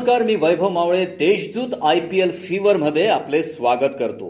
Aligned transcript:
नमस्कार 0.00 0.22
मी 0.22 0.34
Vaibhav 0.34 0.68
Mawale 0.70 1.04
Deshdoot 1.18 1.74
I 1.84 1.98
P 2.00 2.20
L 2.20 2.30
fever 2.32 2.76
मध्ये 2.76 3.06
आपले 3.06 3.42
स्वागत 3.42 3.96
करतो. 3.98 4.28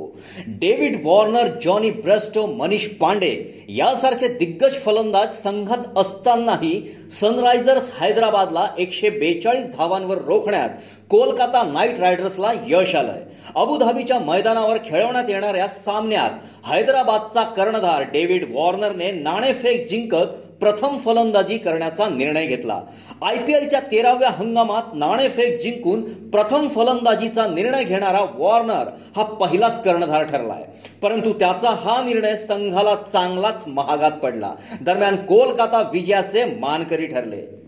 David 0.61 0.97
Warner 1.05 1.49
Johnny 1.63 1.91
Bairstow 1.91 2.47
Manish 2.47 2.87
Pandey 3.01 3.31
यासारखे 3.69 4.29
दिग्गज 4.39 4.79
फलंदाज 4.85 5.31
संघात 5.33 5.99
असतानाही 5.99 6.73
सनरायझर्स 7.21 7.91
हैदराबादला 7.99 8.67
एकशे 8.79 9.11
बेचाळीस 9.11 9.65
धावांवर 9.77 10.19
रोखण्यात 10.19 10.71
कोलकाता 11.11 11.63
नाईट 11.63 12.01
रायडर्सला 12.01 12.53
यश 12.69 12.95
आलंय. 12.95 13.23
अबुधाबीच्या 13.57 14.19
मैदानावर 14.19 14.79
खेळवण्यात 14.85 15.31
येणाऱ्या 15.31 15.69
सामन्यात 15.69 16.67
हैदराबादचा 16.73 17.43
कर्णधार 17.57 18.03
डेव्हिड 18.13 18.55
वॉर्नरने 18.55 19.11
नाणेफेक 19.13 19.89
जिंकत 19.89 20.39
प्रथम 20.61 20.99
फलंदाजी 20.99 21.59
करण्याचा 21.59 22.09
निर्णय 22.09 22.47
घेतला. 22.47 22.81
आय 23.23 23.39
पी 23.39 23.53
एलच्या 23.53 23.81
तेराव्या 23.81 24.31
हंगामात 24.31 24.83
नाणेफेक 24.95 25.61
जिंकून 25.61 26.31
प्रथम 26.31 26.69
फलंदाजीचा 26.69 27.47
निर्णय 27.47 27.85
घेणारा 27.85 28.21
वॉर्नर 28.35 28.89
हा 29.17 29.23
पहिलाच 29.23 29.83
कर्णधार 29.83 30.23
ठरलाय. 30.23 30.65
परंतु 31.03 31.33
त्याचा 31.33 31.71
हा 31.71 32.03
निर्णय 32.03 32.37
संघाला 32.37 32.95
चांगलाच 32.95 33.65
महागात 33.67 34.11
पडला. 34.11 34.55
दरम्यान 34.81 35.17
कोलकाता 35.17 35.91
विजयाचे 35.93 36.45
मानकरी 36.45 37.07
ठरले. 37.07 37.60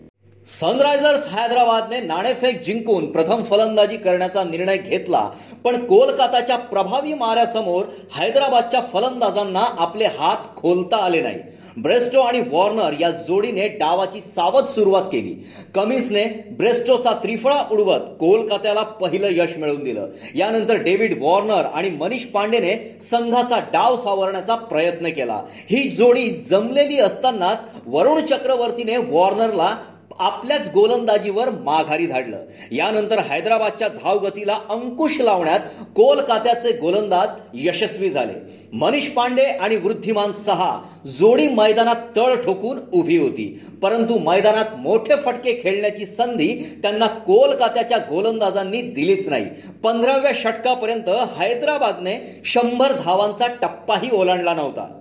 सनरायझर्स 0.47 1.27
हैदराबादने 1.27 1.99
नाणेफेक 1.99 2.61
जिंकून 2.61 3.11
प्रथम 3.11 3.43
फलंदाजी 3.43 3.97
करण्याचा 3.97 4.43
निर्णय 4.43 4.77
घेतला. 4.77 5.29
पण 5.63 5.85
कोलकाताच्या 5.85 6.57
प्रभावी 6.57 7.13
माऱ्यासमोर 7.13 7.85
हैदराबादच्या 8.15 8.81
फलंदाजांना 8.93 9.63
आपले 9.77 10.05
हात 10.05 10.55
खोलता 10.57 10.97
आले 10.97 11.21
नाही. 11.21 11.39
ब्रेस्टो 11.77 12.19
आणि 12.19 12.41
वॉर्नर 12.41 12.93
या 12.99 13.09
जोडीने 13.27 13.67
डावाची 13.67 14.21
सावध 14.21 14.65
सुरुवात 14.65 15.01
केली. 15.01 15.33
कमिन्सने 15.75 16.25
ब्रेस्टोचा 16.57 17.13
त्रिफळा 17.13 17.63
उडवत 17.71 18.09
कोलकात्याला 18.19 18.81
पहिलं 18.81 19.27
यश 19.31 19.57
मिळवून 19.57 19.83
दिलं. 19.83 20.09
यानंतर 20.35 20.75
डेव्हिड 20.75 21.21
वॉर्नर 21.21 21.65
आणि 21.73 21.89
मनीष 21.89 22.25
पांडेने 22.25 22.99
संघाचा 23.01 23.59
डाव 23.59 23.95
सावरण्याचा 23.95 24.55
प्रयत्न 24.55 25.09
केला. 25.09 25.41
ही 25.69 25.89
जोडी 25.89 26.29
जमलेली 26.49 26.99
असतानाच 26.99 27.65
वरुण 27.85 28.25
चक्रवर्तीने 28.25 28.97
वॉर्नरला 28.97 29.75
आपल्याच 30.19 30.69
गोलंदाजीवर 30.73 31.49
माघारी 31.49 32.05
धाडलं. 32.05 32.37
यानंतर 32.71 33.19
हैदराबादच्या 33.19 33.87
धावगतीला 33.87 34.57
अंकुश 34.69 35.19
लावण्यात 35.21 35.59
कोलकात्याचे 35.95 36.71
गोलंदाज 36.71 37.29
यशस्वी 37.53 38.09
झाले. 38.09 38.33
मनीष 38.73 39.07
पांडे 39.07 39.41
आणि 39.41 39.75
वृद्धिमान 39.75 40.31
सहा 40.31 40.81
जोडी 41.19 41.47
मैदानात 41.47 41.95
तळ 42.15 42.35
ठोकून 42.35 42.79
उभी 42.93 43.17
होती. 43.17 43.63
परंतु 43.81 44.19
मैदानात 44.19 44.75
मोठे 44.77 45.15
फटके 45.15 45.59
खेळण्याची 45.63 46.05
संधी 46.05 46.79
त्यांना 46.81 47.07
कोलकात्याच्या 47.07 47.97
गोलंदाजांनी 47.97 48.81
दिलीच 48.81 49.29
नाही. 49.29 49.45
पंधराव्या 49.83 50.31
षटकापर्यंत 50.35 51.09
हैदराबादने 51.09 52.41
शंभर 52.45 52.91
धावांचा 52.91 53.47
टप्पाही 53.47 54.09
ओलांडला 54.11 54.53
नव्हता. 54.53 54.99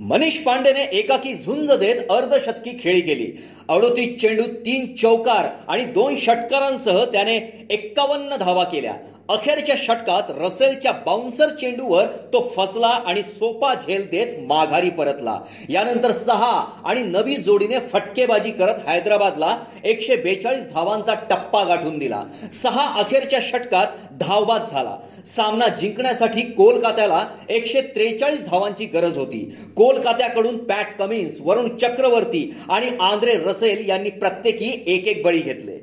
मनीष 0.00 0.38
पांडेने 0.38 0.82
एकाकी 0.92 1.34
झुंज 1.34 1.70
देत 1.70 2.10
अर्धशतकी 2.10 2.76
खेळी 2.80 3.00
केली. 3.00 3.26
अडोतीस 3.68 4.20
चेंडू 4.20 4.42
तीन 4.42 4.94
चौकार 4.94 5.48
आणि 5.68 5.84
दोन 5.84 6.16
षटकारांसह 6.16 7.04
त्याने 7.04 7.36
एक्कावन्न 7.70 8.36
धावा 8.36 8.64
केल्या. 8.64 8.92
अखेरच्या 9.28 9.74
षटकात 9.78 10.30
रसेलच्या 10.30 10.92
बाउन्सर 11.06 11.48
चेंडूवर 11.54 12.06
तो 12.32 12.40
फसला 12.56 12.86
आणि 12.86 13.22
सोपा 13.22 13.72
झेल 13.74 14.06
देत 14.10 14.26
माघारी 14.48 14.90
परतला. 14.90 15.36
यानंतर 15.68 16.10
सहा 16.10 16.52
आणि 16.84 17.02
नवी 17.02 17.34
जोडीने 17.36 17.78
फटकेबाजी 17.92 18.50
करत 18.50 18.78
हैदराबादला 18.86 19.56
एकशे 19.84 20.16
बेचाळीस 20.16 20.62
धावांचा 20.72 21.14
टप्पा 21.30 21.62
गाठून 21.64 21.98
दिला. 21.98 22.22
सहा 22.52 22.86
अखेरच्या 23.00 23.40
षटकात 23.42 23.86
धावबाद 24.20 24.68
झाला. 24.70 24.96
सामना 25.26 25.68
जिंकण्यासाठी 25.80 26.42
कोलकात्याला 26.52 27.24
एकशे 27.48 27.80
त्रेचाळीस 27.94 28.44
धावांची 28.44 28.86
गरज 28.86 29.18
होती. 29.18 29.44
कोलकात्याकडून 29.76 30.56
पॅट 30.64 30.96
कमिन्स 30.98 31.40
वरुण 31.40 31.76
चक्रवर्ती 31.76 32.50
आणि 32.70 32.90
आंद्रे 33.00 33.34
रसेल 33.44 33.88
यांनी 33.88 34.10
प्रत्येकी 34.10 34.72
एक 34.86 35.06
एक 35.08 35.22
बळी 35.24 35.40
घेतले. 35.40 35.76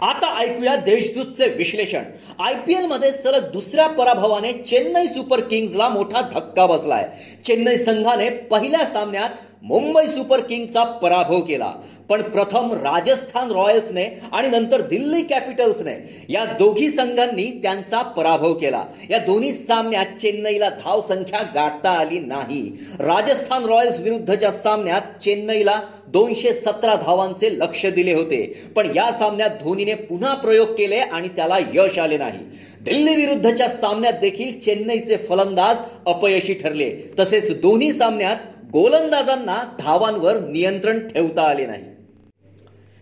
आता 0.00 0.38
ऐकूया 0.38 0.76
देशदूतचे 0.76 1.48
विश्लेषण. 1.48 2.02
आय 2.40 2.54
पी 2.54 2.74
एलमध्ये 2.74 3.12
सलग 3.12 3.52
दुसऱ्या 3.52 3.86
पराभवाने 3.86 4.52
चेन्नई 4.52 5.06
सुपर 5.06 5.40
किंग्जला 5.40 5.88
मोठा 5.88 6.20
धक्का 6.20 6.66
बसलाय. 6.66 7.08
चेन्नई 7.44 7.76
संघाने 7.76 8.30
पहिल्या 8.30 8.86
सामन्यात 8.86 9.30
मुंबई 9.62 10.06
सुपर 10.06 10.40
किंगचा 10.40 10.84
पराभव 10.84 11.40
केला. 11.40 11.72
पण 12.08 12.22
प्रथम 12.22 12.72
राजस्थान 12.72 13.50
रॉयल्सने 13.50 14.20
आणि 14.32 14.48
नंतर 14.48 14.80
दिल्ली 14.80 15.22
कॅपिटल्सने 15.22 16.26
या 16.28 16.44
दोघी 16.44 16.90
संघांनी 16.90 17.60
त्यांचा 17.62 18.02
पराभव 18.02 18.54
केला. 18.54 18.84
या 19.10 19.18
दोन्ही 19.18 19.52
सामन्यात 19.52 20.06
चेन्नईला 20.20 20.68
धाव 20.68 21.00
संख्या 21.00 21.42
गाठता 21.54 21.90
आली 21.90 22.18
नाही. 22.18 22.86
राजस्थान 22.98 23.64
रॉयल्स 23.64 24.00
विरुद्धच्या 24.00 24.52
सामन्यात 24.52 25.22
चेन्नईला 25.22 25.80
दोनशे 26.08 26.52
सतरा 26.54 26.94
धावांचे 26.94 27.58
लक्ष 27.58 27.86
दिले 27.86 28.14
होते. 28.14 28.70
पण 28.76 28.86
या 28.96 29.10
सामन्यात 29.12 29.50
धोनीने 29.76 29.94
पुन्हा 29.94 30.34
प्रयोग 30.34 30.68
केले 30.68 30.96
आणि 30.96 31.28
त्याला 31.28 31.56
यश 31.74 31.98
आले 31.98 32.16
नाही. 32.18 32.38
दिल्ली 32.80 33.14
विरुद्धच्या 33.14 33.68
सामन्यात 33.68 34.12
देखील 34.12 34.58
चेन्नईचे 34.60 35.16
फलंदाज 35.16 35.82
अपयशी 36.06 36.54
ठरले. 36.54 36.90
तसेच 37.18 37.60
दोन्ही 37.60 37.92
सामन्यात 37.92 38.36
गोलंदाजांना 38.72 39.56
धावांवर 39.78 40.38
नियंत्रण 40.38 41.06
ठेवता 41.08 41.42
आले 41.42 41.66
नाही. 41.66 41.82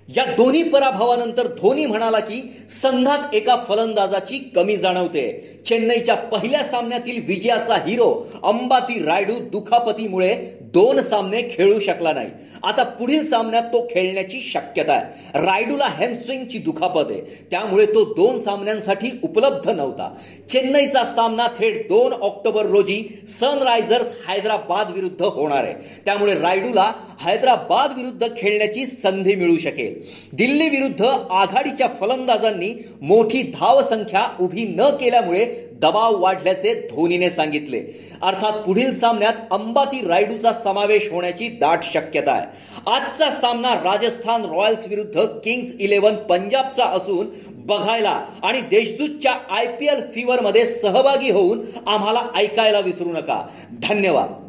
या 0.08 0.24
दोन्ही 0.24 0.62
पराभवानंतर 0.62 1.46
धोनी 1.46 1.86
म्हणाला 1.86 2.18
की 2.18 2.40
संघात 2.70 3.34
एका 3.34 3.56
फलंदाजाची 3.68 4.38
कमी 4.56 4.76
जाणवते. 4.76 5.60
चेन्नईच्या 5.66 6.14
पहिल्या 6.14 6.64
सामन्यातील 6.64 7.22
विजयाचा 7.26 7.74
हिरो 7.86 8.10
अंबाती 8.42 9.02
रायडू 9.04 9.38
दुखापतीमुळे 9.52 10.34
दोन 10.74 11.00
सामने 11.00 11.42
खेळू 11.42 11.78
शकला 11.78 12.12
नाही. 12.12 12.28
आता 12.62 12.82
पुढील 12.82 13.28
सामन्यात 13.30 13.62
तो 13.62 13.86
खेळण्याची 13.90 14.40
शक्यता 14.40 14.92
आहे. 14.92 15.38
रायडूला 15.46 15.84
हॅमस्ट्रिंगची 15.84 16.58
दुखापत 16.58 17.10
आहे. 17.10 17.20
त्यामुळे 17.50 17.86
तो 17.86 18.04
दोन 18.14 18.40
सामन्यांसाठी 18.42 19.10
उपलब्ध 19.22 19.68
नव्हता. 19.70 20.08
चेन्नईचा 20.48 21.04
सामना 21.04 21.46
थेट 21.46 21.88
दोन 21.88 22.12
ऑक्टोबर 22.12 22.66
रोजी 22.66 23.02
सनरायझर्स 23.40 24.12
हैदराबाद 24.28 24.90
विरुद्ध 24.90 25.22
होणार 25.22 25.64
आहे. 25.64 25.74
त्यामुळे 26.04 26.34
रायडूला 26.34 26.92
हैदराबाद 27.20 27.92
विरुद्ध 27.96 28.26
खेळण्याची 28.36 28.86
संधी 28.86 29.34
मिळू 29.34 29.58
शकेल. 29.58 30.00
दिल्ली 30.32 30.68
विरुद्ध 30.68 31.04
आघाडीच्या 31.30 31.88
फलंदाजांनी 31.88 32.72
मोठी 33.02 33.42
धावसंख्या 33.42 34.26
उभी 34.40 34.64
न 34.64 34.88
केल्यामुळे 35.00 35.44
दबाव 35.74 36.20
वाढल्याचे 36.22 36.74
धोनीने 36.74 37.30
सांगितले. 37.30 37.80
अर्थात 38.22 38.52
पुढील 38.52 38.98
सामन्यात 38.98 39.32
अंबाती 39.50 40.06
रायडूचा 40.06 40.52
समावेश 40.64 41.10
होण्याची 41.12 41.48
दाट 41.60 41.82
शक्यता 41.82 42.32
आहे. 42.32 42.46
आजचा 42.86 43.30
सामना 43.30 43.74
राजस्थान 43.74 44.44
रॉयल्स 44.44 44.86
विरुद्ध 44.88 45.24
किंग्ज 45.44 45.80
इलेव्हन 45.80 46.14
पंजाबचा 46.28 46.84
असून 46.84 47.26
बघायला 47.66 48.20
आणि 48.42 48.60
देशदूतच्या 48.60 49.32
आय 49.50 49.66
पी 49.80 49.86
एल 49.86 50.00
फीवरमध्ये 50.14 50.66
सहभागी 50.68 51.30
होऊन 51.30 51.60
आम्हाला 51.86 52.26
ऐकायला 52.36 52.80
विसरू 52.80 53.12
नका. 53.12 53.42
धन्यवाद. 53.88 54.43